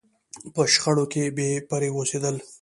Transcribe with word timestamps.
په 0.53 0.61
شخړو 0.73 1.05
کې 1.13 1.23
بې 1.35 1.49
پرې 1.69 1.89
اوسېدل. 1.97 2.35